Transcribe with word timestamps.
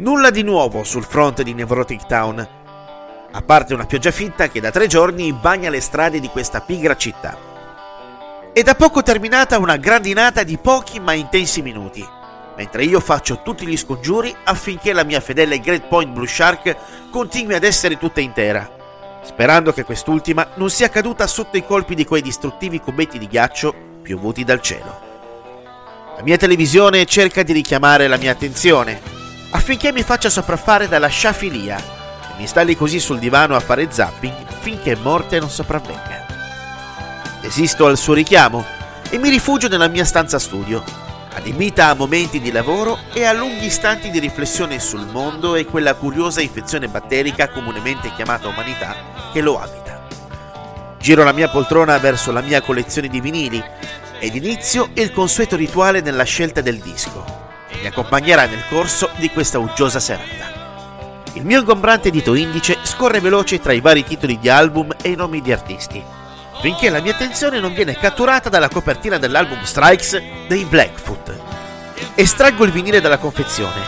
Nulla 0.00 0.30
di 0.30 0.42
nuovo 0.42 0.82
sul 0.82 1.04
fronte 1.04 1.42
di 1.42 1.52
Nevrotic 1.52 2.06
Town, 2.06 2.48
a 3.32 3.42
parte 3.42 3.74
una 3.74 3.84
pioggia 3.84 4.10
finta 4.10 4.48
che 4.48 4.58
da 4.58 4.70
tre 4.70 4.86
giorni 4.86 5.30
bagna 5.34 5.68
le 5.68 5.82
strade 5.82 6.20
di 6.20 6.28
questa 6.28 6.62
pigra 6.62 6.96
città. 6.96 7.36
È 8.50 8.62
da 8.62 8.74
poco 8.74 9.02
terminata 9.02 9.58
una 9.58 9.76
grandinata 9.76 10.42
di 10.42 10.56
pochi 10.56 11.00
ma 11.00 11.12
intensi 11.12 11.60
minuti, 11.60 12.02
mentre 12.56 12.84
io 12.84 12.98
faccio 12.98 13.42
tutti 13.42 13.66
gli 13.66 13.76
scongiuri 13.76 14.34
affinché 14.44 14.94
la 14.94 15.04
mia 15.04 15.20
fedele 15.20 15.60
Great 15.60 15.86
Point 15.86 16.12
Blue 16.14 16.26
Shark 16.26 17.10
continui 17.10 17.56
ad 17.56 17.64
essere 17.64 17.98
tutta 17.98 18.20
intera, 18.20 18.70
sperando 19.22 19.70
che 19.70 19.84
quest'ultima 19.84 20.52
non 20.54 20.70
sia 20.70 20.88
caduta 20.88 21.26
sotto 21.26 21.58
i 21.58 21.66
colpi 21.66 21.94
di 21.94 22.06
quei 22.06 22.22
distruttivi 22.22 22.80
cubetti 22.80 23.18
di 23.18 23.28
ghiaccio 23.28 23.74
piovuti 24.00 24.44
dal 24.44 24.62
cielo. 24.62 24.98
La 26.16 26.22
mia 26.22 26.38
televisione 26.38 27.04
cerca 27.04 27.42
di 27.42 27.52
richiamare 27.52 28.08
la 28.08 28.16
mia 28.16 28.32
attenzione, 28.32 29.09
affinché 29.50 29.92
mi 29.92 30.02
faccia 30.02 30.30
sopraffare 30.30 30.88
dalla 30.88 31.08
sciafilia 31.08 31.78
e 31.78 32.34
mi 32.36 32.42
installi 32.42 32.76
così 32.76 33.00
sul 33.00 33.18
divano 33.18 33.56
a 33.56 33.60
fare 33.60 33.90
zapping 33.90 34.46
finché 34.60 34.96
morte 34.96 35.38
non 35.38 35.50
sopravvenga. 35.50 36.26
Resisto 37.42 37.86
al 37.86 37.98
suo 37.98 38.14
richiamo 38.14 38.64
e 39.08 39.18
mi 39.18 39.28
rifugio 39.28 39.68
nella 39.68 39.88
mia 39.88 40.04
stanza 40.04 40.38
studio, 40.38 40.84
adibita 41.34 41.88
a 41.88 41.94
momenti 41.94 42.40
di 42.40 42.52
lavoro 42.52 42.98
e 43.12 43.24
a 43.24 43.32
lunghi 43.32 43.66
istanti 43.66 44.10
di 44.10 44.18
riflessione 44.18 44.78
sul 44.78 45.06
mondo 45.06 45.56
e 45.56 45.64
quella 45.64 45.94
curiosa 45.94 46.40
infezione 46.40 46.88
batterica 46.88 47.48
comunemente 47.48 48.12
chiamata 48.14 48.48
umanità 48.48 48.94
che 49.32 49.40
lo 49.40 49.60
abita. 49.60 50.06
Giro 50.98 51.24
la 51.24 51.32
mia 51.32 51.48
poltrona 51.48 51.96
verso 51.98 52.30
la 52.30 52.42
mia 52.42 52.60
collezione 52.60 53.08
di 53.08 53.20
vinili 53.20 53.62
ed 54.18 54.34
inizio 54.34 54.90
il 54.94 55.12
consueto 55.12 55.56
rituale 55.56 56.02
nella 56.02 56.24
scelta 56.24 56.60
del 56.60 56.78
disco 56.78 57.39
mi 57.80 57.86
accompagnerà 57.86 58.46
nel 58.46 58.64
corso 58.68 59.10
di 59.16 59.30
questa 59.30 59.58
uggiosa 59.58 60.00
serata. 60.00 60.50
Il 61.34 61.44
mio 61.44 61.60
ingombrante 61.60 62.10
dito 62.10 62.34
indice 62.34 62.78
scorre 62.82 63.20
veloce 63.20 63.60
tra 63.60 63.72
i 63.72 63.80
vari 63.80 64.04
titoli 64.04 64.38
di 64.38 64.48
album 64.48 64.92
e 65.00 65.10
i 65.10 65.14
nomi 65.14 65.40
di 65.40 65.52
artisti, 65.52 66.02
finché 66.60 66.90
la 66.90 67.00
mia 67.00 67.12
attenzione 67.12 67.60
non 67.60 67.72
viene 67.72 67.96
catturata 67.96 68.48
dalla 68.48 68.68
copertina 68.68 69.16
dell'album 69.16 69.62
Strikes 69.62 70.20
dei 70.48 70.64
Blackfoot. 70.64 71.38
Estraggo 72.16 72.64
il 72.64 72.72
vinile 72.72 73.00
dalla 73.00 73.18
confezione 73.18 73.80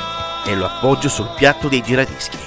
e 0.47 0.55
lo 0.55 0.67
appoggio 0.67 1.09
sul 1.09 1.33
piatto 1.37 1.69
dei 1.69 1.83
giradischi. 1.83 2.39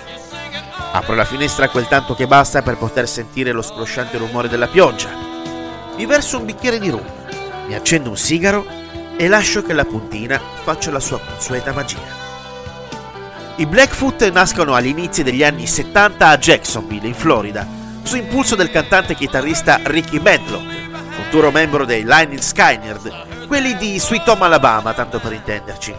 Apro 0.93 1.13
la 1.13 1.25
finestra 1.25 1.67
quel 1.67 1.87
tanto 1.87 2.15
che 2.15 2.25
basta 2.25 2.61
per 2.61 2.77
poter 2.77 3.07
sentire 3.07 3.51
lo 3.51 3.61
scrosciante 3.61 4.17
rumore 4.17 4.47
della 4.47 4.67
pioggia. 4.67 5.09
Mi 5.97 6.05
verso 6.05 6.37
un 6.37 6.45
bicchiere 6.45 6.79
di 6.79 6.89
rum, 6.89 7.05
mi 7.67 7.75
accendo 7.75 8.09
un 8.09 8.17
sigaro 8.17 8.65
e 9.17 9.27
lascio 9.27 9.61
che 9.61 9.73
la 9.73 9.85
puntina 9.85 10.39
faccia 10.63 10.91
la 10.91 10.99
sua 10.99 11.19
consueta 11.19 11.71
magia. 11.71 12.23
I 13.57 13.65
Blackfoot 13.65 14.29
nascono 14.31 14.73
agli 14.73 14.87
inizi 14.87 15.23
degli 15.23 15.43
anni 15.43 15.65
70 15.65 16.27
a 16.27 16.37
Jacksonville, 16.37 17.07
in 17.07 17.13
Florida, 17.13 17.65
su 18.03 18.17
impulso 18.17 18.55
del 18.55 18.69
cantante 18.69 19.13
e 19.13 19.15
chitarrista 19.15 19.79
Ricky 19.83 20.19
Medlock, 20.19 20.65
futuro 21.09 21.51
membro 21.51 21.85
dei 21.85 22.03
Lightning 22.03 22.41
Skynyrd, 22.41 23.47
quelli 23.47 23.77
di 23.77 23.97
Sweet 23.97 24.27
Home 24.27 24.43
Alabama, 24.43 24.93
tanto 24.93 25.19
per 25.19 25.31
intenderci, 25.31 25.95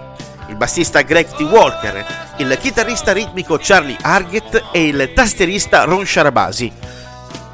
il 0.49 0.57
bassista 0.57 1.01
Greg 1.01 1.29
T. 1.35 1.41
Walker, 1.41 2.05
il 2.37 2.57
chitarrista 2.61 3.13
ritmico 3.13 3.59
Charlie 3.61 3.97
Argett 4.03 4.63
e 4.71 4.87
il 4.89 5.13
tastierista 5.15 5.85
Ron 5.85 6.07
Sharabasi, 6.07 6.73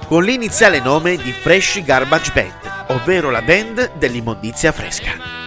con 0.08 0.24
l'iniziale 0.24 0.80
nome 0.80 1.16
di 1.16 1.32
Fresh 1.32 1.82
Garbage 1.82 2.32
Band, 2.32 2.86
ovvero 2.88 3.30
la 3.30 3.40
band 3.40 3.92
dell'immondizia 3.94 4.72
fresca. 4.72 5.41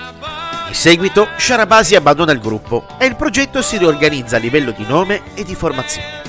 In 0.75 0.81
seguito, 0.81 1.29
Sharabasi 1.37 1.95
abbandona 1.95 2.33
il 2.33 2.41
gruppo 2.41 2.85
e 2.97 3.05
il 3.05 3.15
progetto 3.15 3.61
si 3.61 3.77
riorganizza 3.77 4.35
a 4.35 4.39
livello 4.39 4.71
di 4.71 4.85
nome 4.85 5.21
e 5.33 5.45
di 5.45 5.55
formazione. 5.55 6.21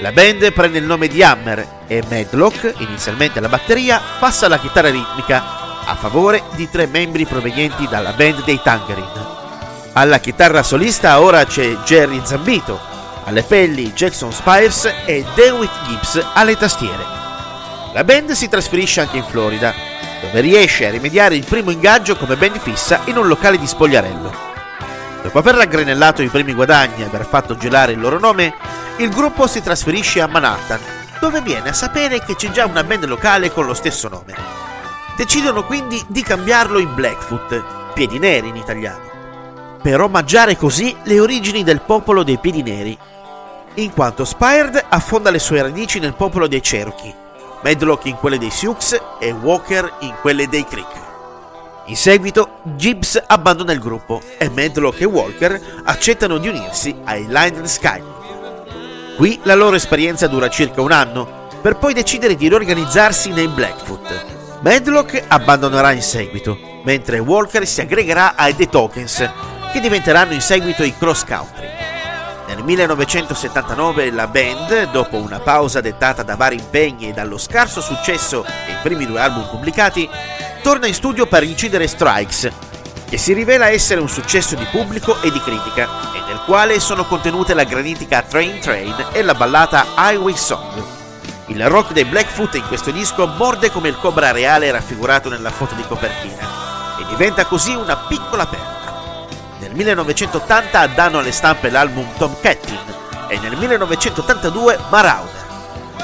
La 0.00 0.10
band 0.10 0.52
prende 0.52 0.78
il 0.78 0.84
nome 0.84 1.06
di 1.06 1.22
Hammer 1.22 1.84
e 1.86 2.02
Medlock, 2.08 2.74
inizialmente 2.78 3.38
alla 3.38 3.48
batteria, 3.48 4.00
passa 4.18 4.46
alla 4.46 4.58
chitarra 4.58 4.90
ritmica 4.90 5.84
a 5.84 5.94
favore 5.94 6.42
di 6.56 6.68
tre 6.68 6.86
membri 6.86 7.24
provenienti 7.26 7.86
dalla 7.86 8.10
band 8.10 8.42
dei 8.42 8.60
Tangerine. 8.60 9.26
Alla 9.92 10.18
chitarra 10.18 10.64
solista 10.64 11.20
ora 11.20 11.46
c'è 11.46 11.76
Jerry 11.84 12.20
Zambito, 12.24 12.78
alle 13.22 13.44
pelli 13.44 13.92
Jackson 13.92 14.32
Spires 14.32 14.92
e 15.06 15.24
Dewitt 15.36 15.70
Gibbs 15.86 16.26
alle 16.34 16.56
tastiere. 16.56 17.04
La 17.94 18.02
band 18.02 18.32
si 18.32 18.48
trasferisce 18.48 19.00
anche 19.00 19.18
in 19.18 19.24
Florida 19.24 19.89
dove 20.20 20.40
riesce 20.40 20.86
a 20.86 20.90
rimediare 20.90 21.34
il 21.34 21.44
primo 21.44 21.70
ingaggio 21.70 22.16
come 22.16 22.36
band 22.36 22.58
fissa 22.58 23.00
in 23.06 23.16
un 23.16 23.26
locale 23.26 23.58
di 23.58 23.66
Spogliarello. 23.66 24.48
Dopo 25.22 25.38
aver 25.38 25.54
raggrenellato 25.54 26.22
i 26.22 26.28
primi 26.28 26.54
guadagni 26.54 27.02
e 27.02 27.04
aver 27.04 27.26
fatto 27.26 27.56
gelare 27.56 27.92
il 27.92 28.00
loro 28.00 28.18
nome, 28.18 28.54
il 28.98 29.10
gruppo 29.10 29.46
si 29.46 29.62
trasferisce 29.62 30.20
a 30.20 30.26
Manhattan, 30.26 30.80
dove 31.20 31.40
viene 31.42 31.70
a 31.70 31.74
sapere 31.74 32.22
che 32.24 32.36
c'è 32.36 32.50
già 32.50 32.64
una 32.64 32.84
band 32.84 33.04
locale 33.04 33.52
con 33.52 33.66
lo 33.66 33.74
stesso 33.74 34.08
nome. 34.08 34.34
Decidono 35.16 35.64
quindi 35.64 36.02
di 36.06 36.22
cambiarlo 36.22 36.78
in 36.78 36.94
Blackfoot, 36.94 37.92
piedi 37.92 38.18
neri 38.18 38.48
in 38.48 38.56
italiano, 38.56 39.78
per 39.82 40.00
omaggiare 40.00 40.56
così 40.56 40.96
le 41.04 41.20
origini 41.20 41.62
del 41.62 41.82
popolo 41.82 42.22
dei 42.22 42.38
piedi 42.38 42.62
neri, 42.62 42.96
in 43.74 43.92
quanto 43.92 44.24
Spired 44.24 44.86
affonda 44.88 45.30
le 45.30 45.38
sue 45.38 45.60
radici 45.60 45.98
nel 45.98 46.14
popolo 46.14 46.46
dei 46.46 46.60
Cherokee, 46.60 47.14
Medlock 47.62 48.06
in 48.06 48.16
quelle 48.16 48.38
dei 48.38 48.50
Sioux 48.50 49.00
e 49.18 49.32
Walker 49.32 49.92
in 50.00 50.14
quelle 50.20 50.48
dei 50.48 50.64
Creek. 50.64 51.08
In 51.86 51.96
seguito 51.96 52.60
Gibbs 52.62 53.22
abbandona 53.26 53.72
il 53.72 53.80
gruppo 53.80 54.22
e 54.38 54.48
Medlock 54.48 55.00
e 55.00 55.04
Walker 55.04 55.82
accettano 55.84 56.38
di 56.38 56.48
unirsi 56.48 56.96
ai 57.04 57.26
Lion 57.26 57.66
Sky. 57.66 58.02
Qui 59.16 59.40
la 59.42 59.54
loro 59.54 59.76
esperienza 59.76 60.26
dura 60.26 60.48
circa 60.48 60.80
un 60.80 60.92
anno, 60.92 61.48
per 61.60 61.76
poi 61.76 61.92
decidere 61.92 62.36
di 62.36 62.48
riorganizzarsi 62.48 63.30
nei 63.30 63.48
Blackfoot. 63.48 64.60
Medlock 64.60 65.24
abbandonerà 65.28 65.92
in 65.92 66.02
seguito, 66.02 66.56
mentre 66.84 67.18
Walker 67.18 67.66
si 67.66 67.80
aggregherà 67.82 68.34
ai 68.36 68.54
The 68.54 68.68
Tokens, 68.68 69.28
che 69.72 69.80
diventeranno 69.80 70.32
in 70.32 70.40
seguito 70.40 70.82
i 70.82 70.96
Cross 70.96 71.24
Country. 71.24 71.79
Nel 72.50 72.64
1979 72.64 74.10
la 74.10 74.26
band, 74.26 74.90
dopo 74.90 75.18
una 75.18 75.38
pausa 75.38 75.80
dettata 75.80 76.24
da 76.24 76.34
vari 76.34 76.56
impegni 76.56 77.08
e 77.08 77.12
dallo 77.12 77.38
scarso 77.38 77.80
successo 77.80 78.44
dei 78.66 78.74
primi 78.82 79.06
due 79.06 79.20
album 79.20 79.48
pubblicati, 79.48 80.10
torna 80.60 80.88
in 80.88 80.94
studio 80.94 81.26
per 81.26 81.44
incidere 81.44 81.86
Strikes, 81.86 82.50
che 83.08 83.16
si 83.18 83.34
rivela 83.34 83.68
essere 83.68 84.00
un 84.00 84.08
successo 84.08 84.56
di 84.56 84.64
pubblico 84.64 85.22
e 85.22 85.30
di 85.30 85.40
critica, 85.40 85.88
e 86.12 86.22
nel 86.26 86.40
quale 86.44 86.80
sono 86.80 87.04
contenute 87.04 87.54
la 87.54 87.62
granitica 87.62 88.22
Train 88.22 88.58
Train 88.58 88.96
e 89.12 89.22
la 89.22 89.34
ballata 89.34 89.86
Highway 89.96 90.36
Song. 90.36 90.82
Il 91.46 91.68
rock 91.68 91.92
dei 91.92 92.04
Blackfoot 92.04 92.56
in 92.56 92.66
questo 92.66 92.90
disco 92.90 93.28
morde 93.28 93.70
come 93.70 93.88
il 93.88 93.96
cobra 93.96 94.32
reale 94.32 94.72
raffigurato 94.72 95.28
nella 95.28 95.50
foto 95.50 95.76
di 95.76 95.84
copertina, 95.86 96.48
e 96.98 97.04
diventa 97.10 97.44
così 97.44 97.76
una 97.76 97.96
piccola 97.96 98.44
perla. 98.44 98.79
Nel 99.70 99.78
1980 99.78 100.86
danno 100.88 101.18
alle 101.20 101.30
stampe 101.30 101.70
l'album 101.70 102.04
Tom 102.18 102.34
Catkin 102.40 102.76
e 103.28 103.38
nel 103.38 103.56
1982 103.56 104.76
Marauder. 104.90 105.46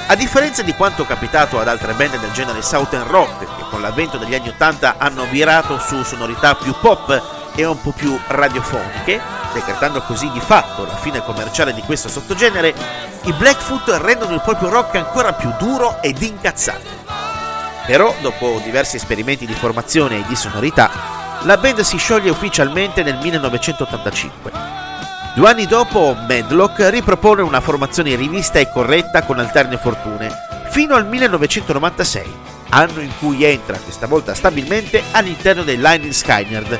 A 0.06 0.15
differenza 0.15 0.62
di 0.62 0.72
quanto 0.72 1.04
capitato 1.04 1.59
ad 1.59 1.66
altre 1.66 1.93
band 1.94 2.21
del 2.21 2.31
genere 2.31 2.62
Southern 2.62 3.09
Rock, 3.09 3.41
che 3.41 3.65
con 3.69 3.81
l'avvento 3.81 4.19
degli 4.19 4.37
anni 4.37 4.50
80 4.50 4.94
hanno 4.99 5.25
virato 5.25 5.81
su 5.81 6.00
sonorità 6.04 6.54
più 6.54 6.77
pop 6.81 7.21
e 7.56 7.65
un 7.65 7.81
po' 7.82 7.91
più 7.91 8.16
radiofoniche, 8.28 9.21
decretando 9.53 10.00
così 10.03 10.31
di 10.31 10.41
fatto 10.41 10.84
la 10.84 10.97
fine 10.97 11.25
commerciale 11.25 11.75
di 11.75 11.83
questo 11.83 12.09
sottogenere, 12.09 12.72
i 13.22 13.33
Blackfoot 13.33 13.88
rendono 14.00 14.34
il 14.34 14.43
proprio 14.43 14.69
rock 14.69 14.94
ancora 14.94 15.33
più 15.33 15.53
duro 15.59 16.00
ed 16.03 16.22
incazzato. 16.22 16.87
Però, 17.84 18.15
dopo 18.21 18.60
diversi 18.62 18.94
esperimenti 18.94 19.44
di 19.44 19.54
formazione 19.54 20.19
e 20.19 20.25
di 20.28 20.37
sonorità, 20.37 21.16
la 21.46 21.56
band 21.58 21.80
si 21.82 21.96
scioglie 21.96 22.28
ufficialmente 22.28 23.04
nel 23.04 23.18
1985. 23.22 24.50
Due 25.36 25.48
anni 25.48 25.66
dopo, 25.66 26.16
Medlock 26.26 26.88
ripropone 26.91 27.41
una 27.42 27.60
formazione 27.60 28.16
rivista 28.16 28.59
e 28.59 28.68
corretta 28.68 29.22
con 29.22 29.38
alterne 29.38 29.76
fortune, 29.76 30.28
fino 30.71 30.97
al 30.97 31.06
1996, 31.06 32.24
anno 32.71 33.00
in 33.00 33.12
cui 33.21 33.44
entra 33.44 33.78
questa 33.78 34.09
volta 34.09 34.34
stabilmente 34.34 35.04
all'interno 35.12 35.62
dei 35.62 35.76
Lightning 35.76 36.12
Skynyrd 36.12 36.78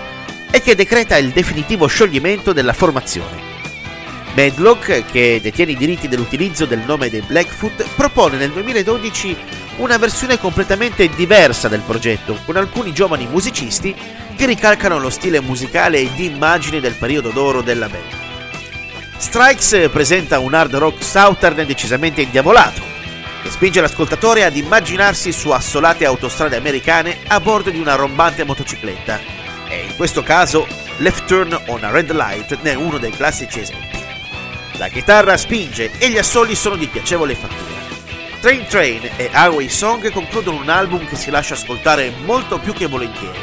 e 0.51 0.61
che 0.61 0.75
decreta 0.75 1.17
il 1.17 1.31
definitivo 1.31 1.87
scioglimento 1.87 2.53
della 2.53 2.73
formazione. 2.73 3.55
Medlock, 4.35 5.05
che 5.13 5.39
detiene 5.41 5.73
i 5.73 5.77
diritti 5.77 6.09
dell'utilizzo 6.09 6.67
del 6.67 6.81
nome 6.81 7.09
dei 7.09 7.23
Blackfoot, 7.23 7.87
propone 7.95 8.37
nel 8.37 8.51
2012 8.51 9.37
una 9.77 9.99
versione 9.99 10.39
completamente 10.39 11.09
diversa 11.09 11.69
del 11.69 11.81
progetto, 11.81 12.39
con 12.45 12.57
alcuni 12.57 12.93
giovani 12.93 13.27
musicisti 13.27 13.95
che 14.35 14.47
ricalcano 14.47 14.99
lo 14.99 15.11
stile 15.11 15.41
musicale 15.41 15.99
e 15.99 16.11
di 16.15 16.27
immagine 16.27 16.81
del 16.81 16.95
periodo 16.95 17.31
d'oro 17.31 17.63
della 17.63 17.89
band. 17.89 18.25
Strikes 19.19 19.89
presenta 19.91 20.39
un 20.39 20.55
hard 20.55 20.75
rock 20.77 21.03
southern 21.03 21.67
decisamente 21.67 22.23
indiavolato, 22.23 22.83
che 23.43 23.51
spinge 23.51 23.81
l'ascoltatore 23.81 24.45
ad 24.45 24.57
immaginarsi 24.57 25.33
su 25.33 25.51
assolate 25.51 26.05
autostrade 26.05 26.57
americane 26.57 27.19
a 27.27 27.41
bordo 27.41 27.71
di 27.71 27.79
una 27.79 27.95
rombante 27.95 28.45
motocicletta, 28.45 29.21
e 29.69 29.87
in 29.89 29.97
questo 29.97 30.23
caso 30.23 30.67
Left 30.99 31.27
Turn 31.27 31.59
on 31.67 31.85
a 31.85 31.91
Red 31.91 32.13
Light 32.13 32.59
ne 32.63 32.73
è 32.73 32.75
uno 32.75 32.99
dei 32.99 33.11
classici 33.11 33.61
esempi. 33.61 33.99
La 34.79 34.89
chitarra 34.89 35.37
spinge 35.37 35.91
e 35.99 36.11
gli 36.11 36.19
assoli 36.19 36.55
sono 36.55 36.77
di 36.77 36.87
piacevole 36.87 37.35
fattura. 37.35 37.76
Train 38.47 38.67
Train 38.69 39.03
e 39.17 39.29
Highway 39.35 39.69
Song 39.69 40.09
concludono 40.13 40.59
un 40.61 40.69
album 40.69 41.05
che 41.05 41.17
si 41.17 41.31
lascia 41.31 41.55
ascoltare 41.55 42.13
molto 42.25 42.61
più 42.61 42.73
che 42.73 42.87
volentieri 42.87 43.37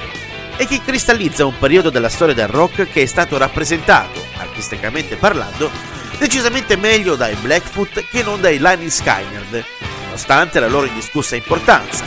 e 0.55 0.65
che 0.65 0.79
cristallizza 0.81 1.45
un 1.45 1.57
periodo 1.59 1.89
della 1.89 2.07
storia 2.07 2.33
del 2.33 2.47
rock 2.47 2.89
che 2.89 3.01
è 3.01 3.05
stato 3.05 3.37
rappresentato, 3.37 4.25
artisticamente 4.37 5.17
parlando, 5.17 5.69
decisamente 6.17 6.77
meglio 6.77 7.17
dai 7.17 7.35
Blackfoot 7.35 8.05
che 8.09 8.23
non 8.23 8.39
dai 8.39 8.59
Lightning 8.59 8.89
Skynyrd, 8.89 9.65
nonostante 10.05 10.61
la 10.61 10.69
loro 10.69 10.85
indiscussa 10.85 11.35
importanza. 11.35 12.05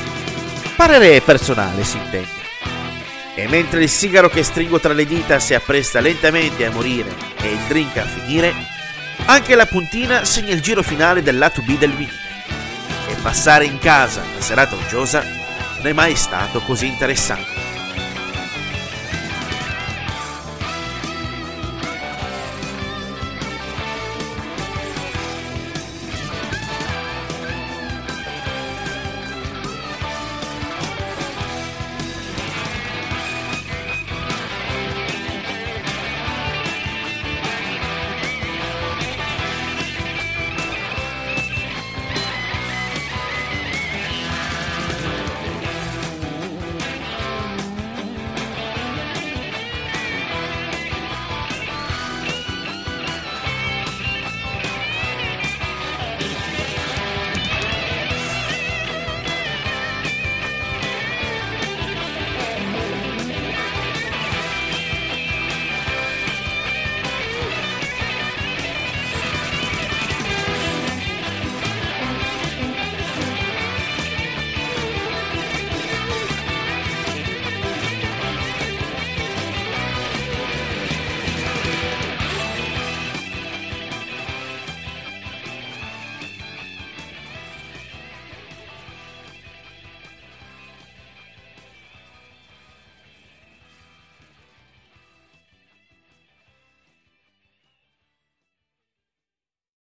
Parere 0.74 1.20
personale, 1.20 1.84
si 1.84 1.98
intende. 1.98 2.44
E 3.34 3.46
mentre 3.46 3.82
il 3.82 3.90
sigaro 3.90 4.30
che 4.30 4.42
stringo 4.42 4.80
tra 4.80 4.94
le 4.94 5.04
dita 5.04 5.38
si 5.38 5.52
appresta 5.52 6.00
lentamente 6.00 6.64
a 6.64 6.70
morire 6.70 7.14
e 7.42 7.52
il 7.52 7.60
drink 7.68 7.98
a 7.98 8.06
finire, 8.06 8.54
anche 9.26 9.54
la 9.54 9.66
puntina 9.66 10.24
segna 10.24 10.54
il 10.54 10.62
giro 10.62 10.82
finale 10.82 11.22
del 11.22 11.36
lato 11.36 11.60
B 11.60 11.76
del 11.76 11.92
vinile. 11.92 12.24
Passare 13.26 13.64
in 13.64 13.80
casa 13.80 14.22
una 14.22 14.40
serata 14.40 14.76
uggiosa 14.76 15.20
non 15.78 15.86
è 15.88 15.92
mai 15.92 16.14
stato 16.14 16.60
così 16.60 16.86
interessante. 16.86 17.55